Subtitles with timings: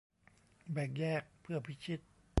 [0.71, 1.99] แบ่งแยก เพื่อพิชิต